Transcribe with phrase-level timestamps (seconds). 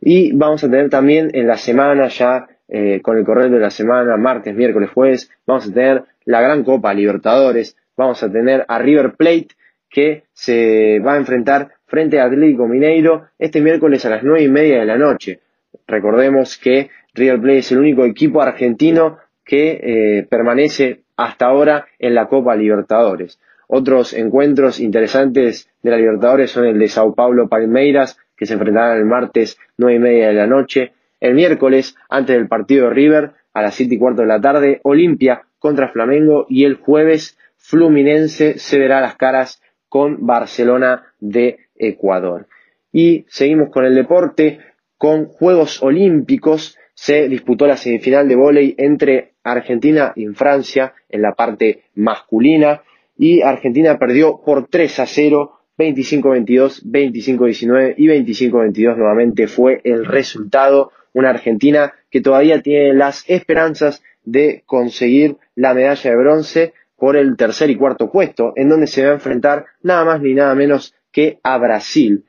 [0.00, 3.70] Y vamos a tener también en la semana ya, eh, con el correr de la
[3.70, 8.78] semana, martes, miércoles, jueves, vamos a tener la Gran Copa Libertadores, vamos a tener a
[8.78, 9.48] River Plate
[9.88, 14.48] que se va a enfrentar frente a Atlético Mineiro este miércoles a las nueve y
[14.48, 15.40] media de la noche.
[15.86, 22.14] Recordemos que River Plate es el único equipo argentino que eh, permanece hasta ahora en
[22.14, 23.40] la Copa Libertadores.
[23.66, 28.98] Otros encuentros interesantes de la Libertadores son el de Sao Paulo Palmeiras, que se enfrentarán
[28.98, 30.92] el martes nueve y media de la noche.
[31.20, 34.80] El miércoles, antes del partido de River, a las siete y cuarto de la tarde,
[34.82, 42.46] Olimpia contra Flamengo y el jueves Fluminense se verá las caras con Barcelona de Ecuador.
[42.92, 44.58] Y seguimos con el deporte,
[44.98, 51.34] con Juegos Olímpicos se disputó la semifinal de vóley entre Argentina y Francia en la
[51.34, 52.82] parte masculina
[53.16, 60.90] y Argentina perdió por 3 a 0, 25-22, 25-19 y 25-22 nuevamente fue el resultado.
[61.12, 67.36] Una Argentina que todavía tiene las esperanzas de conseguir la medalla de bronce por el
[67.36, 70.94] tercer y cuarto puesto, en donde se va a enfrentar nada más ni nada menos
[71.12, 72.24] que a Brasil.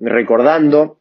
[0.00, 0.98] recordando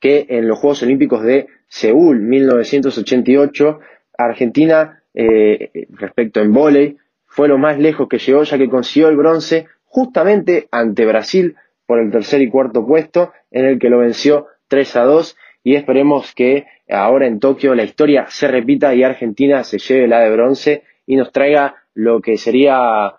[0.00, 3.80] que en los Juegos Olímpicos de Seúl 1988,
[4.16, 9.16] Argentina, eh, respecto en vóley, fue lo más lejos que llegó ya que consiguió el
[9.16, 14.46] bronce justamente ante Brasil por el tercer y cuarto puesto, en el que lo venció
[14.68, 19.64] 3 a 2 y esperemos que ahora en Tokio la historia se repita y Argentina
[19.64, 23.14] se lleve la de bronce y nos traiga lo que sería,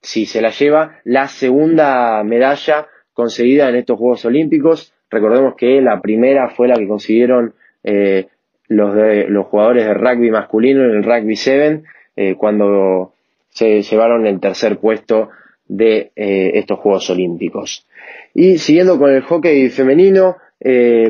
[0.00, 4.92] si se la lleva, la segunda medalla conseguida en estos Juegos Olímpicos.
[5.08, 8.28] Recordemos que la primera fue la que consiguieron eh,
[8.68, 11.82] los, de, los jugadores de rugby masculino en el Rugby 7
[12.16, 13.12] eh, cuando
[13.50, 15.30] se llevaron el tercer puesto
[15.66, 17.86] de eh, estos Juegos Olímpicos.
[18.34, 20.36] Y siguiendo con el hockey femenino,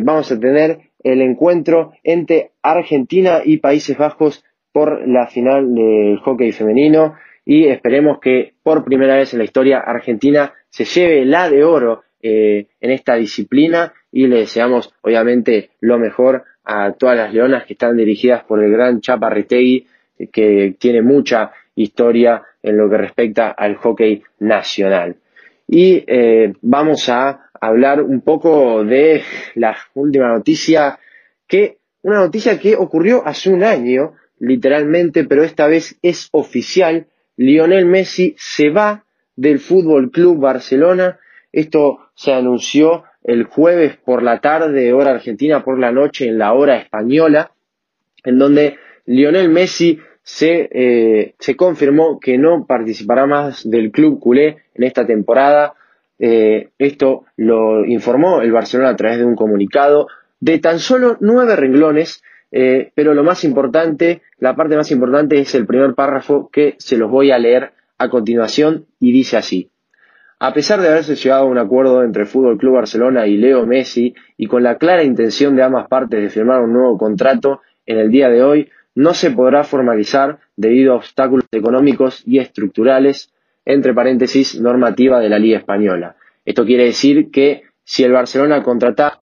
[0.02, 6.52] vamos a tener el encuentro entre Argentina y Países Bajos por la final del hockey
[6.52, 7.14] femenino
[7.44, 12.02] y esperemos que por primera vez en la historia Argentina se lleve la de oro
[12.22, 17.74] eh, en esta disciplina y le deseamos obviamente lo mejor a todas las leonas que
[17.74, 19.86] están dirigidas por el gran Chapa Retegui,
[20.32, 25.16] que tiene mucha historia en lo que respecta al hockey nacional.
[25.66, 29.22] Y eh, vamos a hablar un poco de
[29.54, 30.98] la última noticia,
[31.46, 37.06] que una noticia que ocurrió hace un año, literalmente, pero esta vez es oficial.
[37.36, 39.04] Lionel Messi se va
[39.36, 41.18] del Fútbol Club Barcelona.
[41.52, 46.52] Esto se anunció el jueves por la tarde, hora argentina, por la noche, en la
[46.52, 47.52] hora española,
[48.24, 48.76] en donde
[49.06, 55.06] Lionel Messi se, eh, se confirmó que no participará más del club culé en esta
[55.06, 55.74] temporada.
[56.18, 60.06] Eh, esto lo informó el Barcelona a través de un comunicado
[60.38, 62.22] de tan solo nueve renglones,
[62.52, 66.96] eh, pero lo más importante, la parte más importante es el primer párrafo que se
[66.96, 69.71] los voy a leer a continuación y dice así.
[70.44, 74.12] A pesar de haberse llegado a un acuerdo entre Fútbol Club Barcelona y Leo Messi
[74.36, 78.10] y con la clara intención de ambas partes de firmar un nuevo contrato, en el
[78.10, 83.32] día de hoy no se podrá formalizar debido a obstáculos económicos y estructurales,
[83.64, 86.16] entre paréntesis, normativa de la Liga Española.
[86.44, 89.20] Esto quiere decir que si el Barcelona contrataba,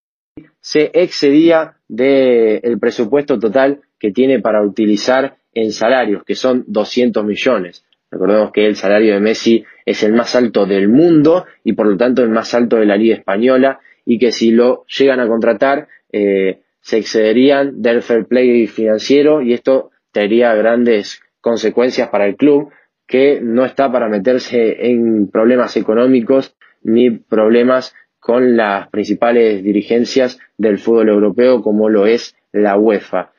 [0.59, 7.85] se excedía del presupuesto total que tiene para utilizar en salarios, que son 200 millones.
[8.11, 11.97] Recordemos que el salario de Messi es el más alto del mundo y por lo
[11.97, 15.89] tanto el más alto de la Liga Española y que si lo llegan a contratar
[16.13, 22.71] eh, se excederían del fair play financiero y esto tendría grandes consecuencias para el club
[23.07, 30.79] que no está para meterse en problemas económicos ni problemas con las principales dirigencias del
[30.79, 33.33] fútbol europeo como lo es la UEFA.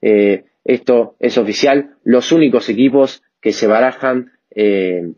[0.00, 1.96] Eh, esto es oficial.
[2.02, 5.12] Los únicos equipos que se barajan eh,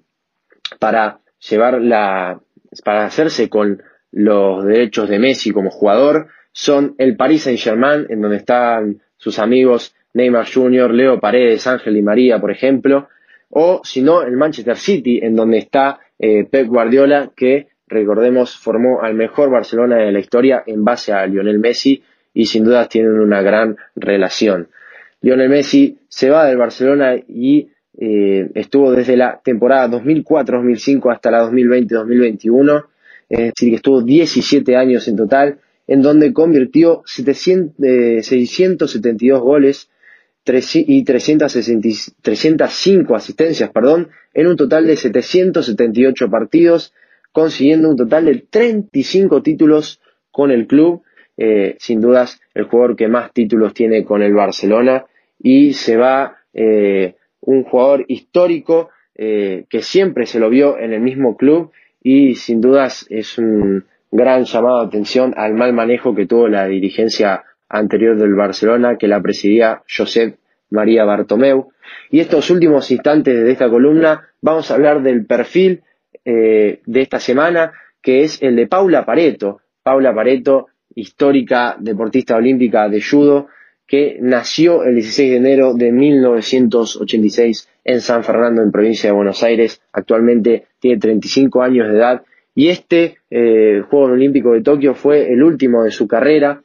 [0.78, 2.40] para llevar la,
[2.84, 3.82] para hacerse con
[4.12, 9.38] los derechos de Messi como jugador son el Paris Saint Germain, en donde están sus
[9.38, 13.08] amigos Neymar Jr., Leo Paredes, Ángel y María, por ejemplo,
[13.50, 19.02] o si no, el Manchester City, en donde está eh, Pep Guardiola, que recordemos formó
[19.02, 23.18] al mejor Barcelona de la historia en base a Lionel Messi y sin duda tienen
[23.18, 24.68] una gran relación.
[25.20, 31.50] Lionel Messi se va del Barcelona y eh, estuvo desde la temporada 2004-2005 hasta la
[31.50, 32.84] 2020-2021,
[33.28, 39.88] es decir, que estuvo 17 años en total, en donde convirtió 672 goles
[40.46, 46.92] y 305 asistencias, perdón, en un total de 778 partidos,
[47.32, 50.00] consiguiendo un total de 35 títulos
[50.30, 51.02] con el club,
[51.36, 55.04] eh, sin dudas el jugador que más títulos tiene con el Barcelona
[55.38, 61.00] y se va eh, un jugador histórico eh, que siempre se lo vio en el
[61.00, 61.70] mismo club
[62.02, 66.66] y sin dudas es un gran llamado de atención al mal manejo que tuvo la
[66.66, 70.36] dirigencia anterior del Barcelona que la presidía Josep
[70.70, 71.70] María Bartomeu.
[72.10, 75.82] Y estos últimos instantes de esta columna vamos a hablar del perfil
[76.24, 79.60] eh, de esta semana que es el de Paula Pareto.
[79.82, 83.48] Paula Pareto, histórica deportista olímpica de judo,
[83.86, 89.42] que nació el 16 de enero de 1986 en San Fernando, en provincia de Buenos
[89.42, 89.82] Aires.
[89.92, 92.22] Actualmente tiene 35 años de edad
[92.54, 96.62] y este eh, Juego Olímpico de Tokio fue el último de su carrera,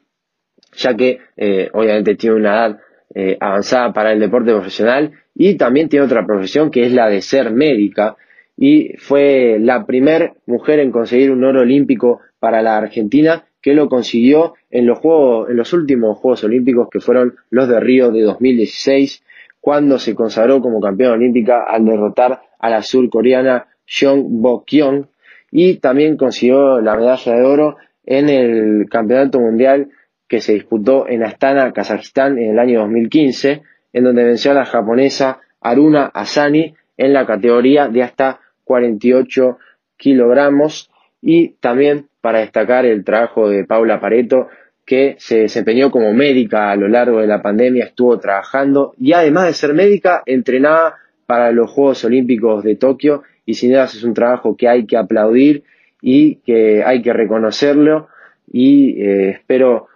[0.76, 2.78] ya que eh, obviamente tiene una edad
[3.14, 7.22] eh, avanzada para el deporte profesional y también tiene otra profesión que es la de
[7.22, 8.16] ser médica
[8.56, 13.88] y fue la primera mujer en conseguir un oro olímpico para la Argentina que lo
[13.88, 18.22] consiguió en los juegos, en los últimos Juegos Olímpicos que fueron los de Río de
[18.22, 19.22] 2016,
[19.60, 25.06] cuando se consagró como campeona olímpica al derrotar a la surcoreana Jeong Bo-kyung
[25.50, 29.90] y también consiguió la medalla de oro en el Campeonato Mundial
[30.28, 33.62] que se disputó en Astana, Kazajistán, en el año 2015,
[33.92, 39.58] en donde venció a la japonesa Aruna Asani en la categoría de hasta 48
[39.96, 40.90] kilogramos
[41.20, 44.48] y también para destacar el trabajo de Paula Pareto
[44.84, 49.46] que se desempeñó como médica a lo largo de la pandemia, estuvo trabajando y además
[49.46, 50.96] de ser médica entrenaba
[51.26, 54.96] para los Juegos Olímpicos de Tokio y sin duda es un trabajo que hay que
[54.96, 55.62] aplaudir
[56.02, 58.08] y que hay que reconocerlo
[58.52, 59.86] y eh, espero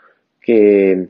[0.40, 1.08] que,